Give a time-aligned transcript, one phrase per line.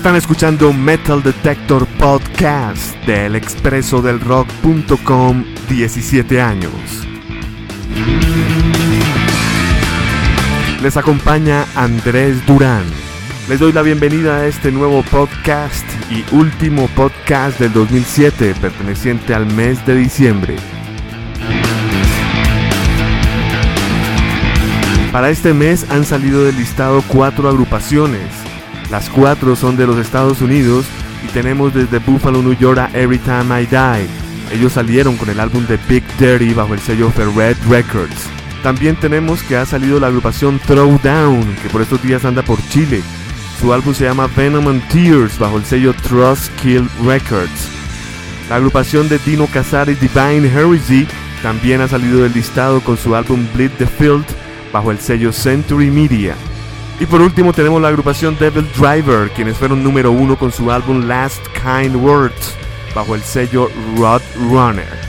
[0.00, 6.72] Están escuchando Metal Detector Podcast del expreso del rock.com 17 años.
[10.82, 12.84] Les acompaña Andrés Durán.
[13.50, 19.44] Les doy la bienvenida a este nuevo podcast y último podcast del 2007 perteneciente al
[19.52, 20.56] mes de diciembre.
[25.12, 28.49] Para este mes han salido del listado cuatro agrupaciones.
[28.90, 30.84] Las cuatro son de los Estados Unidos
[31.24, 34.08] y tenemos desde Buffalo, New York a Every Time I Die.
[34.52, 38.26] Ellos salieron con el álbum de Big Dirty bajo el sello Ferret Records.
[38.64, 43.00] También tenemos que ha salido la agrupación Throwdown, que por estos días anda por Chile.
[43.60, 47.68] Su álbum se llama Venom and Tears bajo el sello Trust Kill Records.
[48.48, 51.06] La agrupación de Dino Casares Divine Heresy
[51.42, 54.24] también ha salido del listado con su álbum Bleed the Field
[54.72, 56.34] bajo el sello Century Media.
[57.00, 61.08] Y por último tenemos la agrupación Devil Driver, quienes fueron número uno con su álbum
[61.08, 62.54] Last Kind Words
[62.94, 65.00] bajo el sello Rod Runner.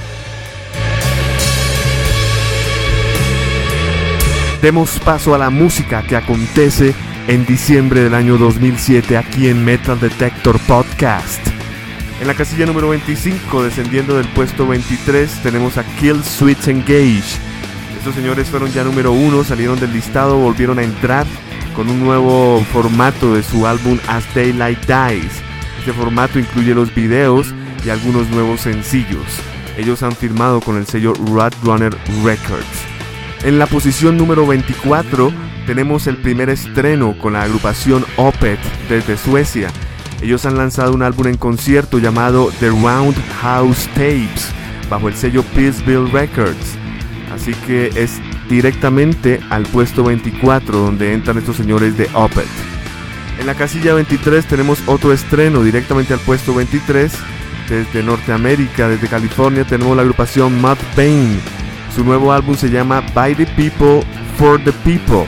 [4.61, 6.93] Demos paso a la música que acontece
[7.27, 11.45] en diciembre del año 2007 aquí en Metal Detector Podcast.
[12.21, 17.37] En la casilla número 25, descendiendo del puesto 23, tenemos a Kill Switch Engage.
[17.97, 21.25] Estos señores fueron ya número uno, salieron del listado, volvieron a entrar
[21.75, 25.41] con un nuevo formato de su álbum As Daylight Dies.
[25.79, 27.53] Este formato incluye los videos
[27.85, 29.25] y algunos nuevos sencillos.
[29.77, 31.13] Ellos han firmado con el sello
[31.63, 32.65] Runner Records.
[33.43, 35.31] En la posición número 24
[35.65, 39.69] tenemos el primer estreno con la agrupación Opet desde Suecia.
[40.21, 44.51] Ellos han lanzado un álbum en concierto llamado The Roundhouse Tapes
[44.89, 46.77] bajo el sello Peaceville Records.
[47.33, 48.19] Así que es
[48.51, 52.45] directamente al puesto 24 donde entran estos señores de Opet.
[53.39, 57.11] En la casilla 23 tenemos otro estreno directamente al puesto 23.
[57.69, 61.39] Desde Norteamérica, desde California, tenemos la agrupación Mudvayne.
[61.95, 64.05] Su nuevo álbum se llama By the People
[64.37, 65.25] for the People.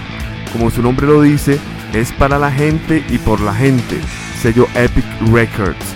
[0.51, 1.57] Como su nombre lo dice,
[1.93, 3.99] es para la gente y por la gente.
[4.41, 5.95] Sello Epic Records.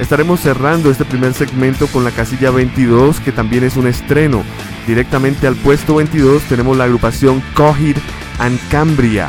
[0.00, 4.42] Estaremos cerrando este primer segmento con la casilla 22, que también es un estreno.
[4.86, 7.96] Directamente al puesto 22 tenemos la agrupación Cohir
[8.38, 9.28] and Cambria.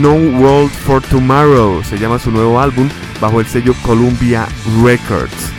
[0.00, 2.88] No World for Tomorrow se llama su nuevo álbum
[3.20, 4.46] bajo el sello Columbia
[4.82, 5.52] Records.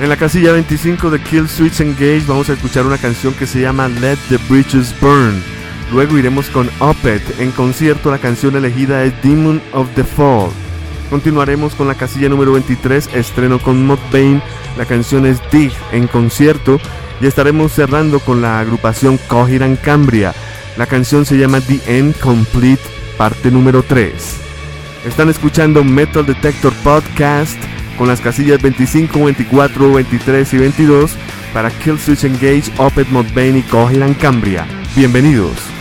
[0.00, 3.60] En la casilla 25 de Kill Switch Engage vamos a escuchar una canción que se
[3.60, 5.42] llama Let the Bridges Burn.
[5.92, 7.22] Luego iremos con Opet.
[7.40, 10.50] En concierto la canción elegida es Demon of the Fall.
[11.10, 14.42] Continuaremos con la casilla número 23, estreno con Mudvayne.
[14.76, 16.78] La canción es Dig en concierto.
[17.20, 20.34] Y estaremos cerrando con la agrupación Cohiran Cambria.
[20.76, 22.82] La canción se llama The End Complete,
[23.16, 24.12] parte número 3.
[25.04, 27.58] Están escuchando Metal Detector Podcast
[27.96, 31.10] con las casillas 25, 24, 23 y 22
[31.52, 34.66] para Kill Switch Engage, Opet Mudvayne y Cohiran Cambria.
[34.94, 35.77] Bienvenidos.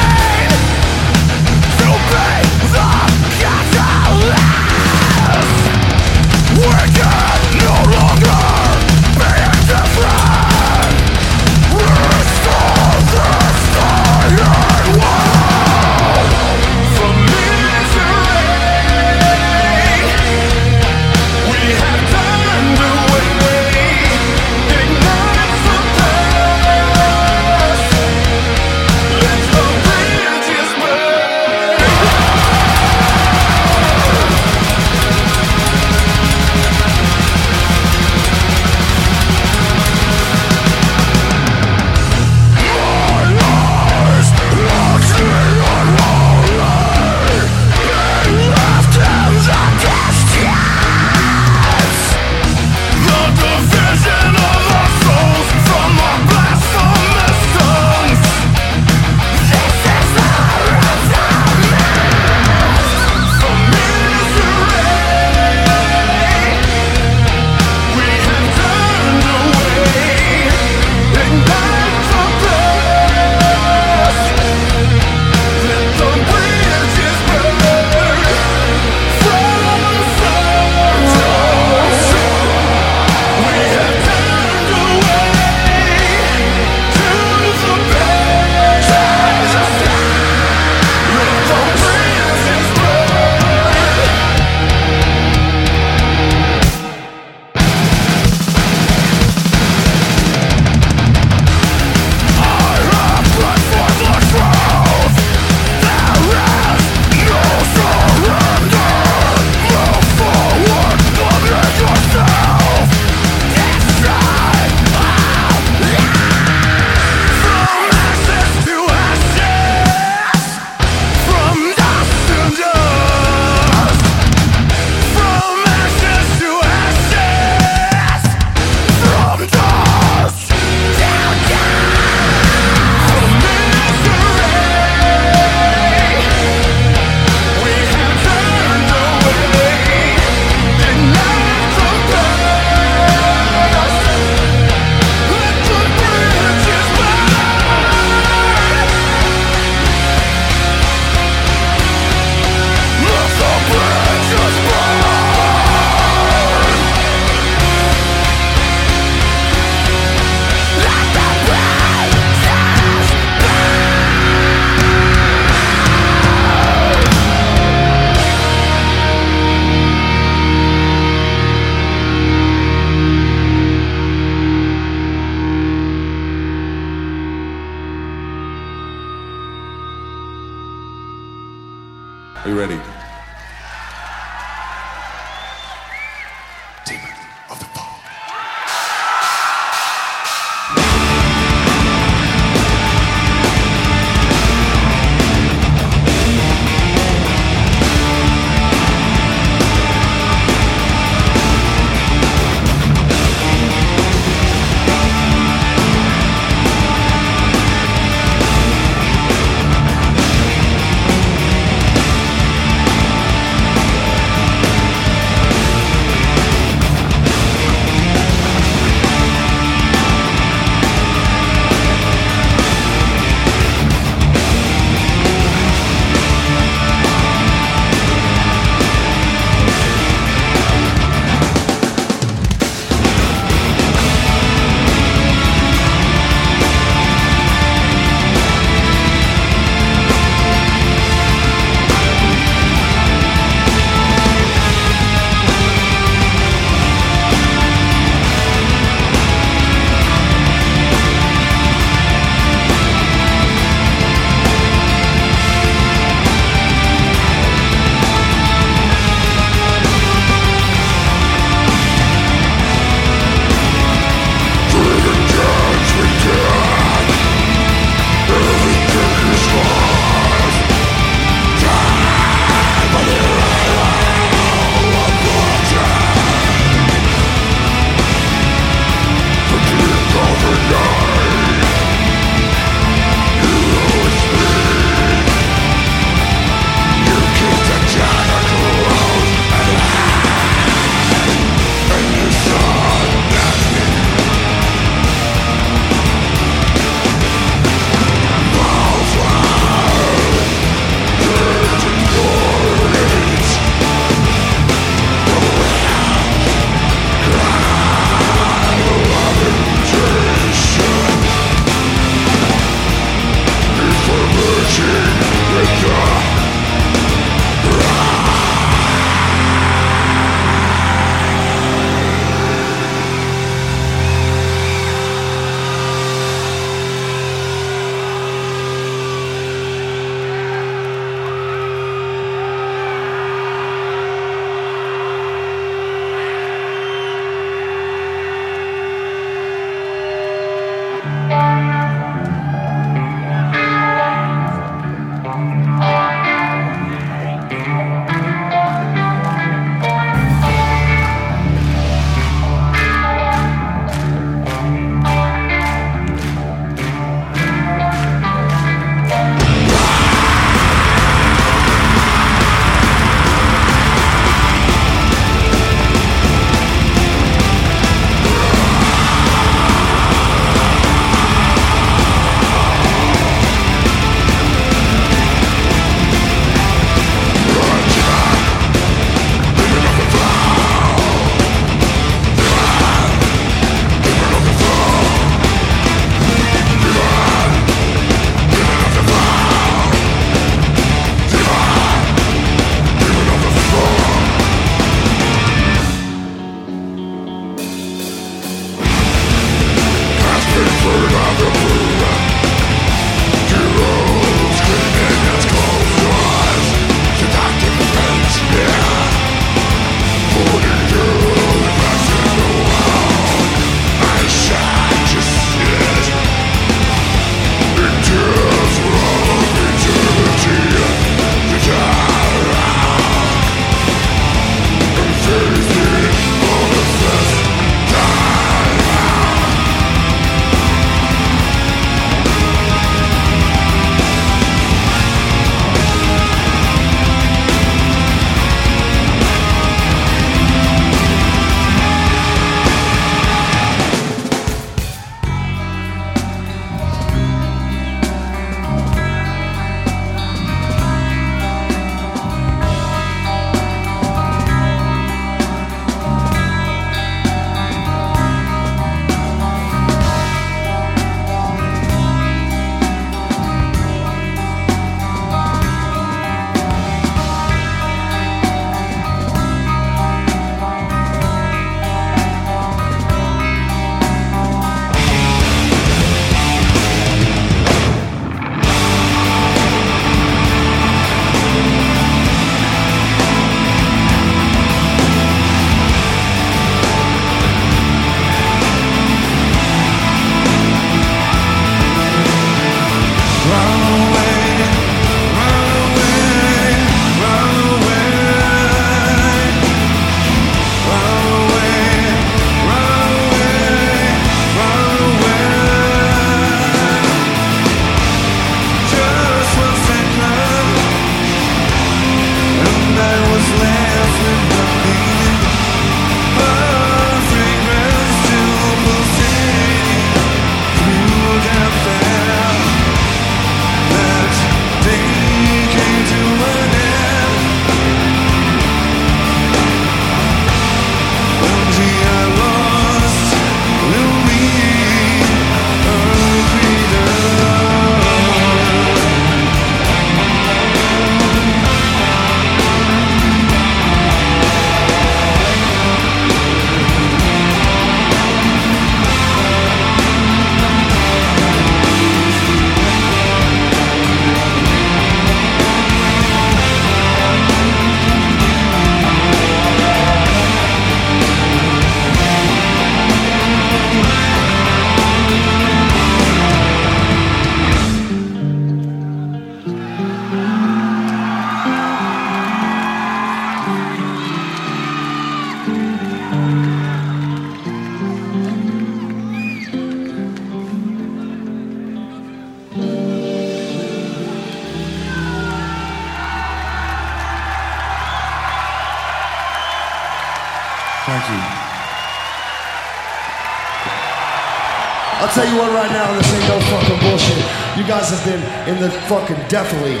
[595.76, 597.44] Right now, this ain't no fucking bullshit.
[597.76, 600.00] You guys have been in the fucking, definitely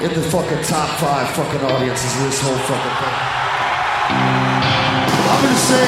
[0.00, 3.16] in the fucking top five fucking audiences of this whole fucking thing.
[5.28, 5.84] I'm gonna say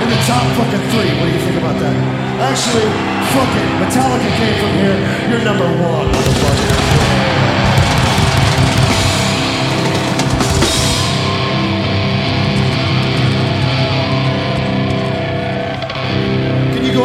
[0.00, 1.10] in the top fucking three.
[1.20, 1.96] What do you think about that?
[2.40, 2.88] Actually,
[3.36, 3.68] fuck it.
[3.76, 4.96] Metallica came from here.
[5.28, 7.09] You're number one, motherfucker.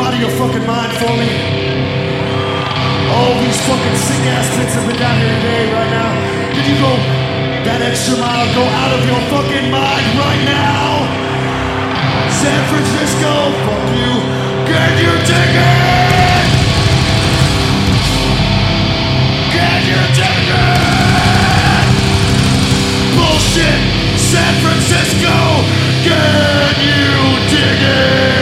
[0.06, 1.30] Out of your fucking mind for me?
[3.10, 6.14] All these fucking sick ass tits have been down here today, right now.
[6.54, 6.94] Can you go
[7.66, 8.46] that extra mile?
[8.54, 11.10] Go out of your fucking mind right now.
[12.30, 14.14] San Francisco, fuck you.
[14.70, 16.46] Get your ticket.
[19.58, 21.86] Get your ticket.
[23.18, 23.82] Bullshit.
[24.22, 25.34] San Francisco,
[26.06, 27.10] get you
[27.50, 28.35] ticket.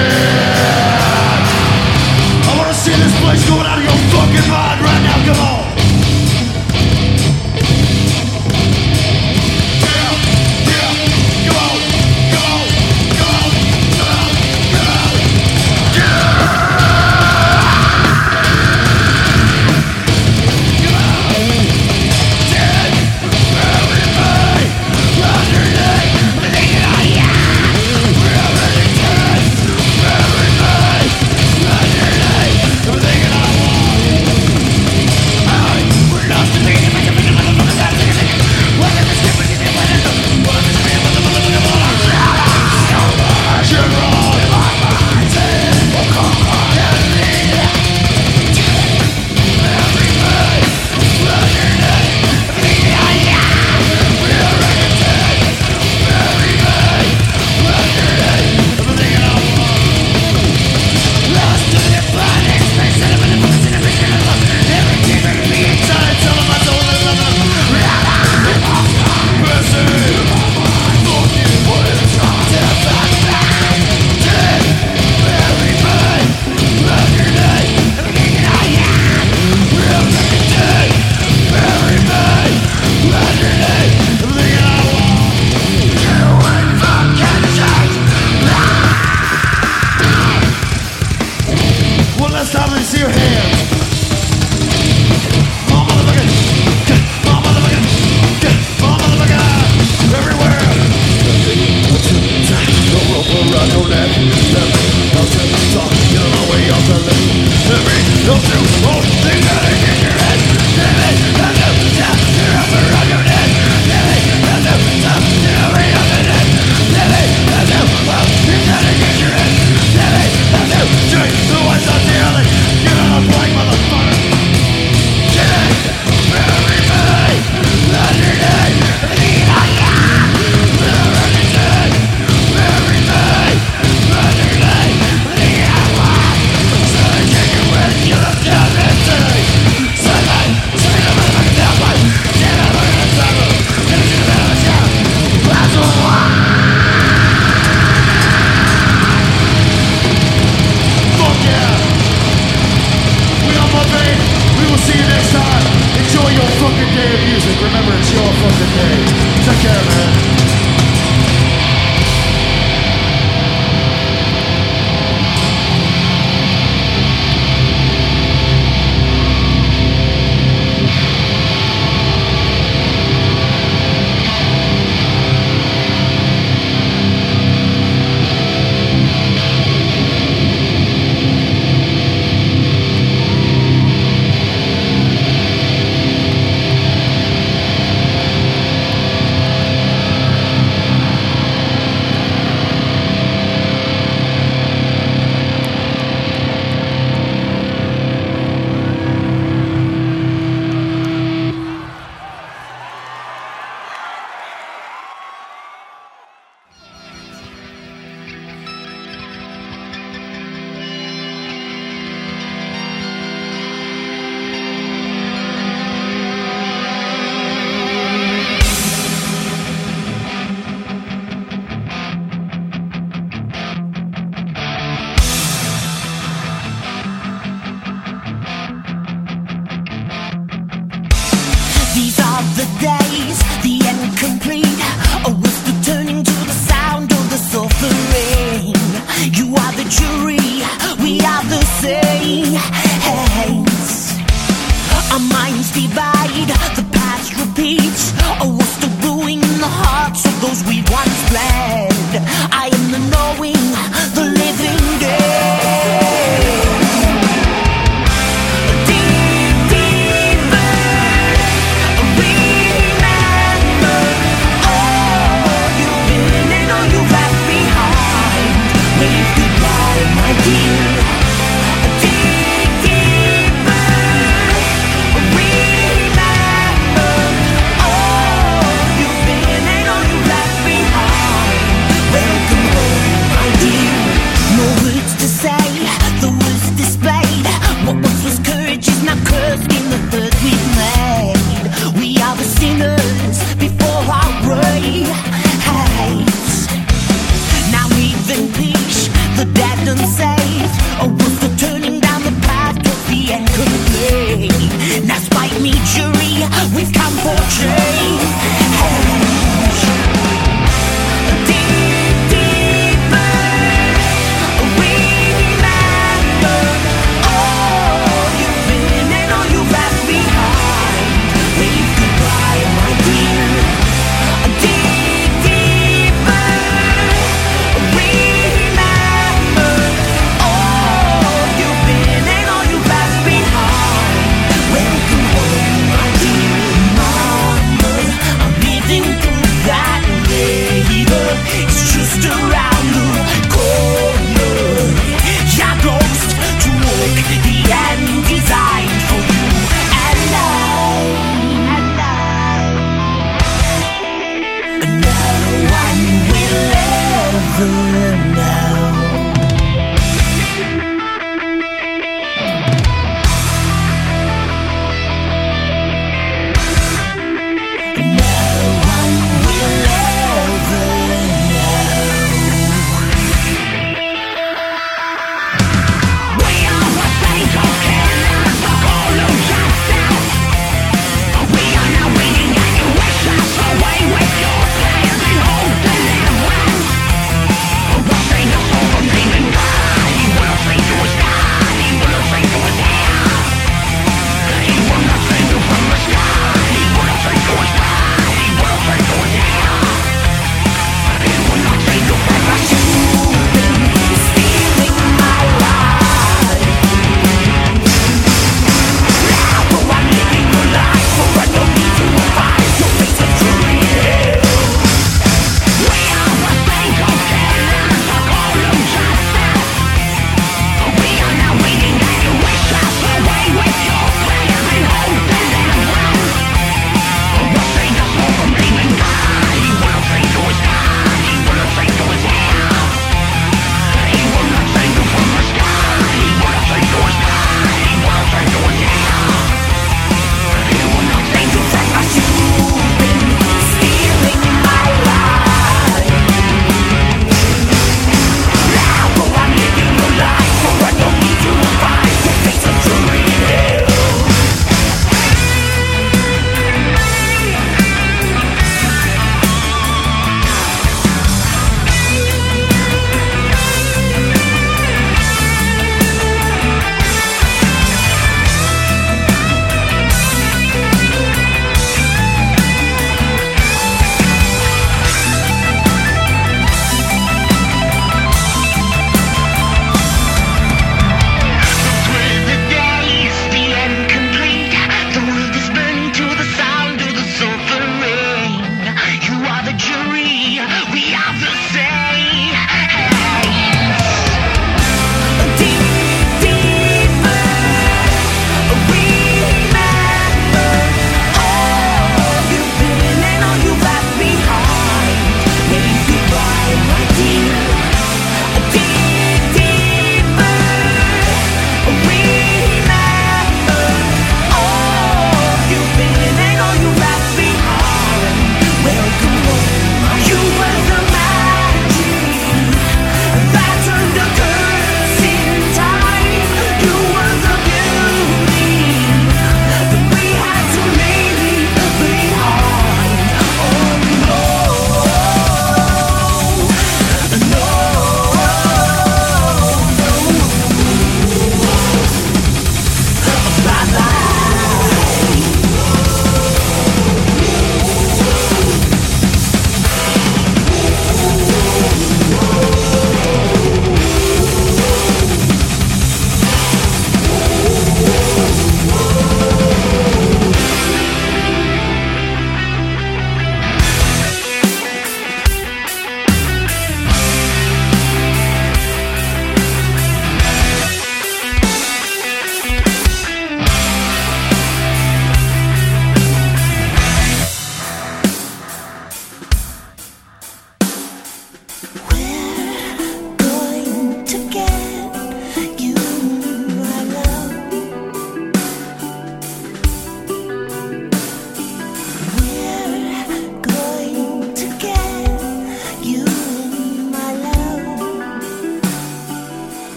[5.26, 5.63] Come on.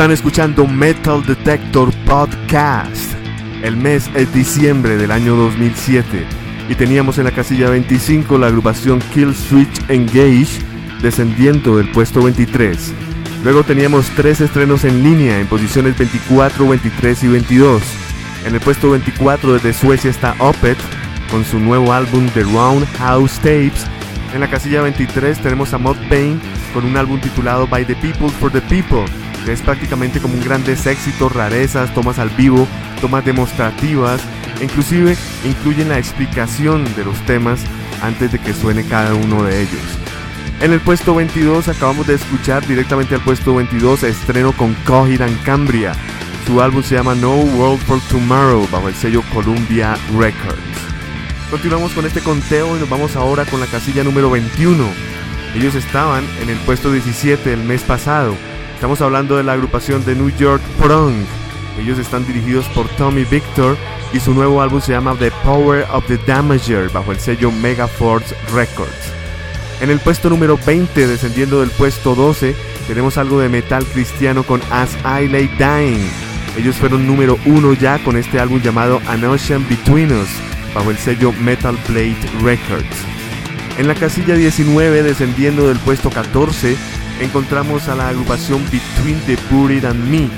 [0.00, 3.12] Están escuchando Metal Detector Podcast.
[3.62, 6.24] El mes es diciembre del año 2007
[6.70, 10.62] y teníamos en la casilla 25 la agrupación Kill Switch Engage
[11.02, 12.94] descendiendo del puesto 23.
[13.44, 17.82] Luego teníamos tres estrenos en línea en posiciones 24, 23 y 22.
[18.46, 20.78] En el puesto 24 desde Suecia está Opet
[21.30, 23.84] con su nuevo álbum The Roundhouse Tapes.
[24.32, 26.40] En la casilla 23 tenemos a Mod Pain
[26.72, 29.04] con un álbum titulado By the People for the People
[29.48, 32.66] es prácticamente como un grandes éxitos, rarezas, tomas al vivo,
[33.00, 34.20] tomas demostrativas,
[34.62, 37.60] inclusive incluyen la explicación de los temas
[38.02, 39.82] antes de que suene cada uno de ellos.
[40.60, 45.92] En el puesto 22 acabamos de escuchar directamente al puesto 22 estreno con Cohiran Cambria.
[46.46, 50.60] Su álbum se llama No World for Tomorrow bajo el sello Columbia Records.
[51.50, 54.84] Continuamos con este conteo y nos vamos ahora con la casilla número 21.
[55.54, 58.36] Ellos estaban en el puesto 17 el mes pasado
[58.80, 61.12] Estamos hablando de la agrupación de New York Prong.
[61.78, 63.76] Ellos están dirigidos por Tommy Victor
[64.10, 68.34] y su nuevo álbum se llama The Power of the Damager bajo el sello Megaforce
[68.54, 69.12] Records.
[69.82, 72.56] En el puesto número 20, descendiendo del puesto 12,
[72.88, 76.08] tenemos algo de metal cristiano con As I Lay Dying.
[76.56, 80.30] Ellos fueron número 1 ya con este álbum llamado An Ocean Between Us
[80.74, 82.96] bajo el sello Metal Blade Records.
[83.76, 86.78] En la casilla 19, descendiendo del puesto 14,
[87.20, 90.28] encontramos a la agrupación Between the Buried and Me.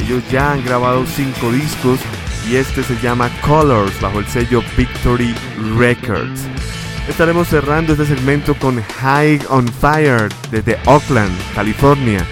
[0.00, 1.98] Ellos ya han grabado cinco discos
[2.48, 5.34] y este se llama Colors bajo el sello Victory
[5.76, 6.42] Records.
[7.08, 12.24] Estaremos cerrando este segmento con High on Fire desde Oakland, California.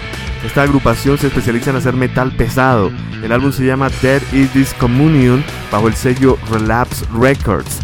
[0.45, 2.91] Esta agrupación se especializa en hacer metal pesado.
[3.23, 7.79] El álbum se llama Dead Is This Communion bajo el sello Relapse Records.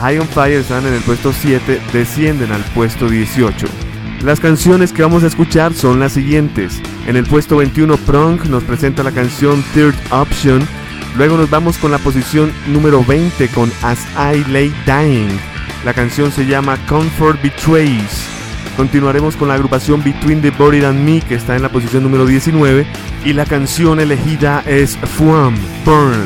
[0.00, 3.85] High on Fire están en el puesto 7, descienden al puesto 18.
[4.22, 6.80] Las canciones que vamos a escuchar son las siguientes.
[7.06, 10.66] En el puesto 21 Prong nos presenta la canción Third Option.
[11.16, 15.28] Luego nos vamos con la posición número 20 con As I Lay Dying.
[15.84, 18.26] La canción se llama Comfort Betrays.
[18.76, 22.26] Continuaremos con la agrupación Between the Body and Me que está en la posición número
[22.26, 22.86] 19
[23.24, 26.24] y la canción elegida es Fuam Burn.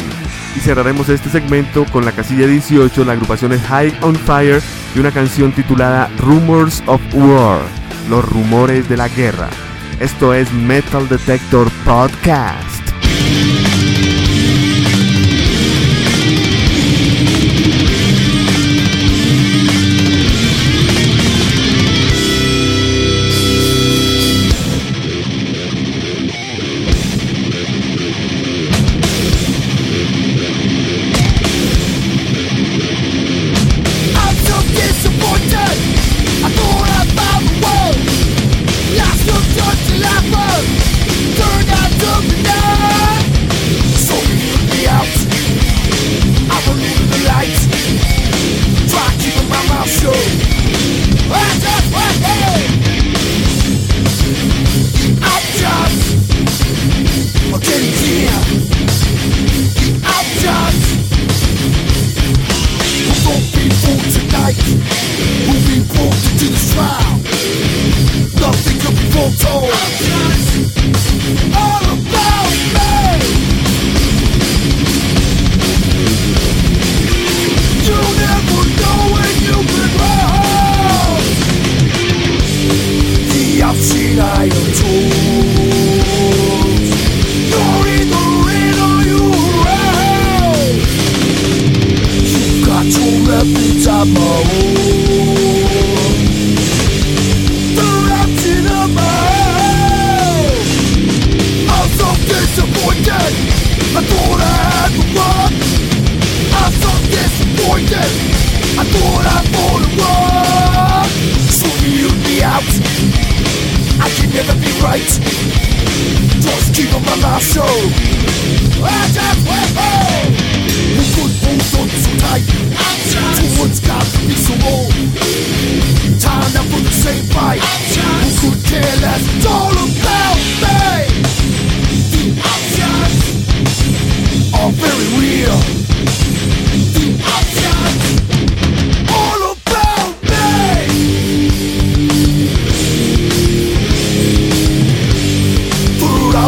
[0.56, 4.62] Y cerraremos este segmento con la casilla 18, la agrupación es High on Fire
[4.96, 9.48] y una canción titulada Rumors of War los rumores de la guerra.
[9.98, 12.89] Esto es Metal Detector Podcast.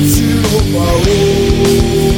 [0.03, 2.12] 你去融化。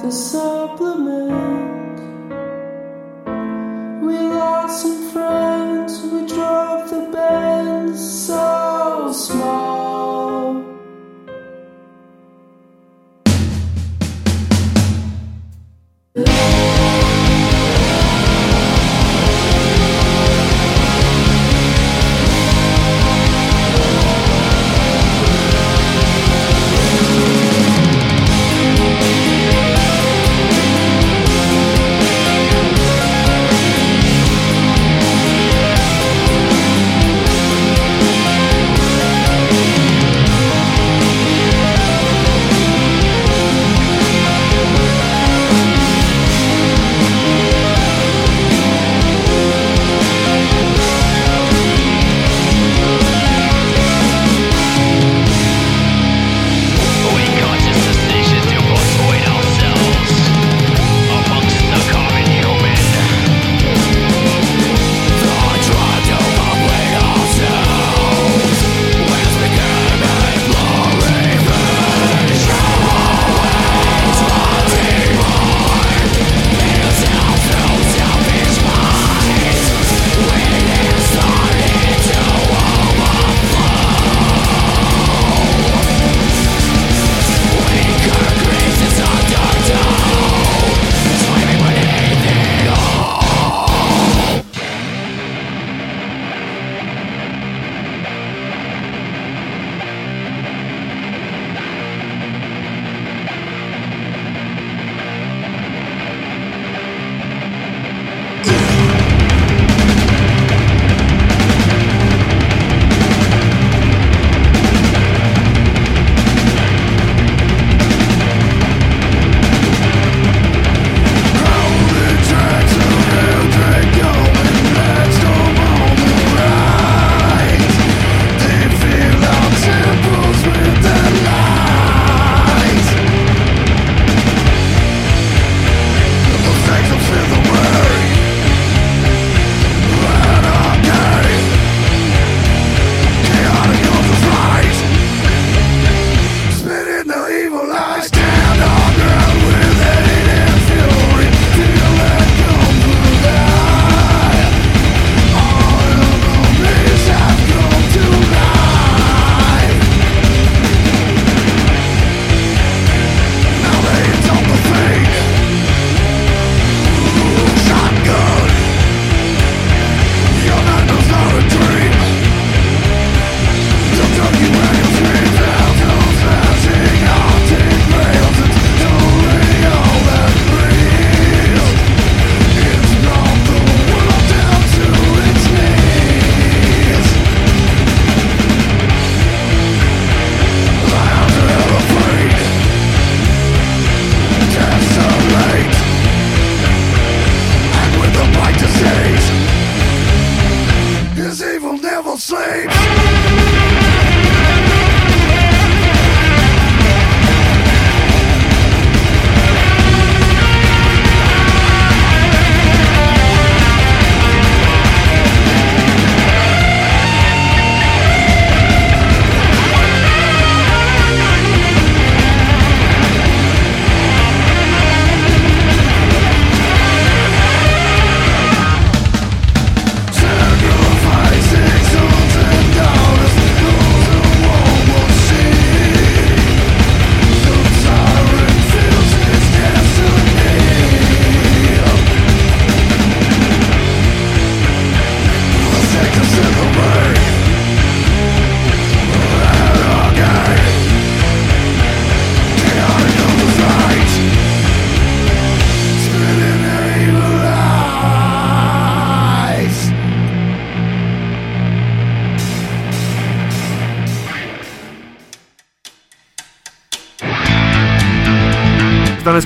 [0.00, 0.77] The supplement.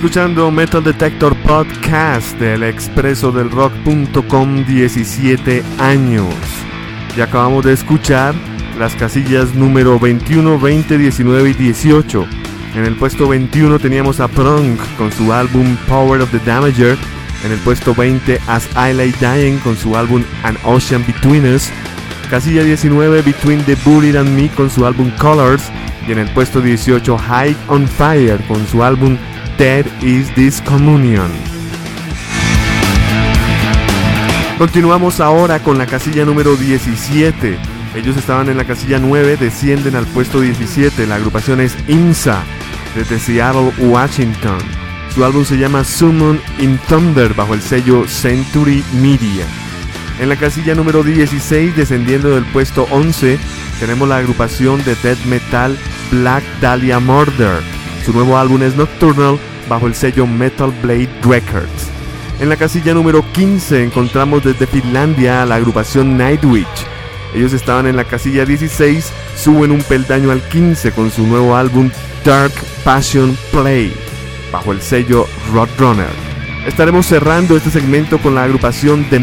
[0.03, 6.35] Escuchando Metal Detector Podcast del expreso del rock.com 17 años.
[7.15, 8.35] Y acabamos de escuchar
[8.77, 12.27] las casillas número 21, 20, 19 y 18.
[12.75, 16.97] En el puesto 21 teníamos a Prong con su álbum Power of the Damager.
[17.45, 21.69] En el puesto 20 As I Lay Dying con su álbum An Ocean Between Us.
[22.29, 25.71] Casilla 19 Between the Buried and Me con su álbum Colors.
[26.05, 29.17] Y en el puesto 18 High on Fire con su álbum
[29.57, 31.31] Dead is This Communion.
[34.57, 37.57] Continuamos ahora con la casilla número 17.
[37.95, 41.05] Ellos estaban en la casilla 9, descienden al puesto 17.
[41.05, 42.43] La agrupación es IMSA,
[42.95, 44.57] desde Seattle, Washington.
[45.13, 49.45] Su álbum se llama Summon in Thunder bajo el sello Century Media.
[50.19, 53.37] En la casilla número 16, descendiendo del puesto 11,
[53.79, 55.77] tenemos la agrupación de death metal
[56.11, 57.72] Black Dahlia Murder.
[58.05, 59.39] Su nuevo álbum es Nocturnal
[59.69, 61.89] bajo el sello Metal Blade Records.
[62.39, 66.67] En la casilla número 15 encontramos desde Finlandia a la agrupación Nightwitch.
[67.33, 71.89] Ellos estaban en la casilla 16, suben un peldaño al 15 con su nuevo álbum
[72.25, 73.93] Dark Passion Play
[74.51, 76.11] bajo el sello Roadrunner.
[76.67, 79.17] Estaremos cerrando este segmento con la agrupación The.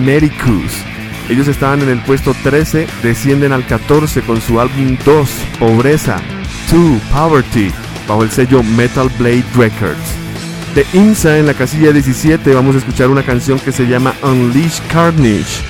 [1.28, 6.20] Ellos estaban en el puesto 13, descienden al 14 con su álbum 2, Pobreza,
[6.72, 7.70] 2, Poverty,
[8.10, 9.96] bajo el sello Metal Blade Records.
[10.74, 14.80] De INSA en la casilla 17 vamos a escuchar una canción que se llama Unleash
[14.92, 15.62] Carnage.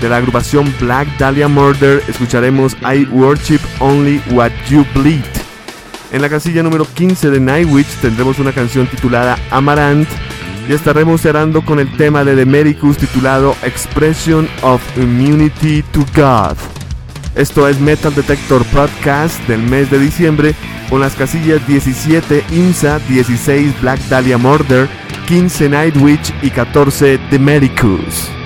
[0.00, 5.24] De la agrupación Black Dahlia Murder escucharemos I Worship Only What You Bleed.
[6.12, 10.08] En la casilla número 15 de Nightwitch tendremos una canción titulada Amaranth
[10.68, 16.77] y estaremos cerrando con el tema de Demericus titulado Expression of Immunity to God.
[17.38, 20.56] Esto es Metal Detector Podcast del mes de diciembre
[20.90, 24.88] con las casillas 17 IMSA, 16 Black Dahlia Murder,
[25.28, 28.37] 15 Nightwitch y 14 Demericus.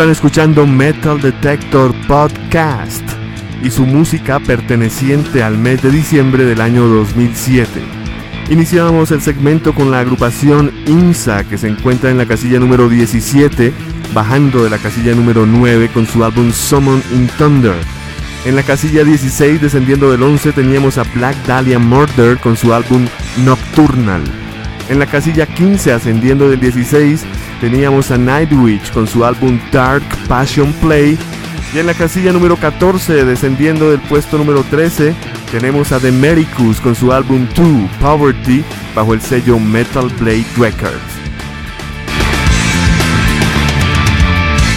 [0.00, 3.04] Están escuchando Metal Detector Podcast
[3.62, 7.68] y su música perteneciente al mes de diciembre del año 2007.
[8.48, 13.74] Iniciamos el segmento con la agrupación INSA que se encuentra en la casilla número 17,
[14.14, 17.76] bajando de la casilla número 9 con su álbum Summon in Thunder.
[18.46, 23.06] En la casilla 16, descendiendo del 11, teníamos a Black Dahlia Murder con su álbum
[23.44, 24.22] Nocturnal.
[24.88, 27.22] En la casilla 15, ascendiendo del 16,
[27.60, 31.18] teníamos a Nightwish con su álbum Dark Passion Play.
[31.72, 35.14] Y en la casilla número 14, descendiendo del puesto número 13,
[35.52, 37.66] tenemos a The Mericus con su álbum 2
[38.00, 41.20] Poverty bajo el sello Metal Blade Records.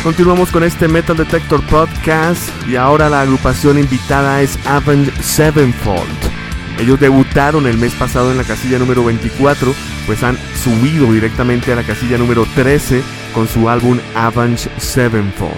[0.04, 6.33] Continuamos con este Metal Detector Podcast y ahora la agrupación invitada es Avenged Sevenfold.
[6.80, 9.74] Ellos debutaron el mes pasado en la casilla número 24,
[10.06, 13.02] pues han subido directamente a la casilla número 13
[13.34, 15.52] con su álbum Avenged Sevenfold.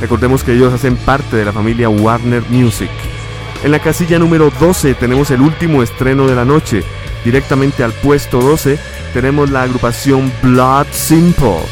[0.00, 2.90] Recordemos que ellos hacen parte de la familia Warner Music.
[3.62, 6.82] En la casilla número 12 tenemos el último estreno de la noche.
[7.24, 8.78] Directamente al puesto 12
[9.12, 11.62] tenemos la agrupación Blood Simple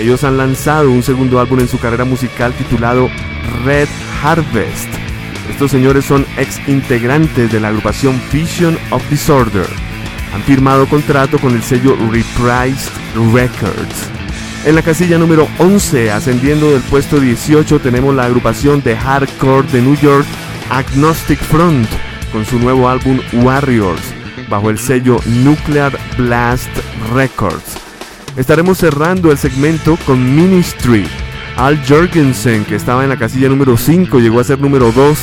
[0.00, 3.10] ellos han lanzado un segundo álbum en su carrera musical titulado
[3.64, 3.88] Red
[4.22, 4.99] Harvest.
[5.48, 9.66] Estos señores son ex integrantes de la agrupación Vision of Disorder.
[10.34, 12.90] Han firmado contrato con el sello Reprised
[13.32, 14.10] Records.
[14.64, 19.80] En la casilla número 11, ascendiendo del puesto 18, tenemos la agrupación de hardcore de
[19.80, 20.26] New York
[20.70, 21.88] Agnostic Front
[22.30, 24.02] con su nuevo álbum Warriors
[24.50, 26.70] bajo el sello Nuclear Blast
[27.14, 27.78] Records.
[28.36, 31.06] Estaremos cerrando el segmento con Ministry.
[31.60, 35.18] Al Jorgensen, que estaba en la casilla número 5, llegó a ser número 2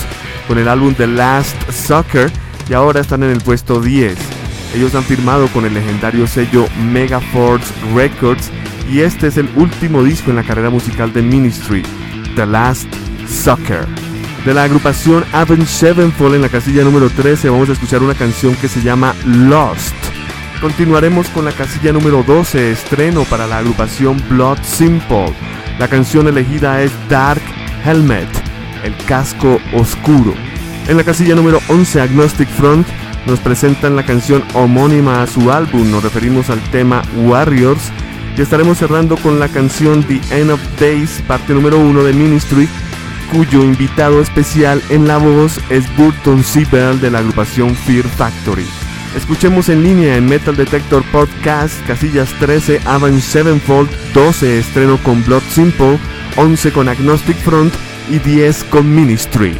[0.47, 2.31] con el álbum The Last Sucker
[2.69, 4.15] y ahora están en el puesto 10.
[4.75, 8.51] Ellos han firmado con el legendario sello Megaforce Records
[8.87, 11.81] y este es el último disco en la carrera musical de Ministry,
[12.35, 12.87] The Last
[13.27, 13.87] Sucker.
[14.45, 18.55] De la agrupación Avenged Sevenfold en la casilla número 13 vamos a escuchar una canción
[18.57, 19.95] que se llama Lost.
[20.61, 25.33] Continuaremos con la casilla número 12, estreno para la agrupación Blood Simple.
[25.79, 27.41] La canción elegida es Dark
[27.85, 28.27] Helmet,
[28.83, 30.33] el casco oscuro.
[30.87, 32.87] En la casilla número 11, Agnostic Front,
[33.27, 37.91] nos presentan la canción homónima a su álbum, nos referimos al tema Warriors.
[38.35, 42.67] Y estaremos cerrando con la canción The End of Days, parte número 1 de Ministry,
[43.31, 48.65] cuyo invitado especial en la voz es Burton Seabell de la agrupación Fear Factory.
[49.17, 55.41] Escuchemos en línea en Metal Detector Podcast, casillas 13, Avenged Sevenfold, 12 estreno con Blood
[55.49, 55.97] Simple,
[56.35, 57.73] 11 con Agnostic Front
[58.11, 59.57] y 10 con Ministry.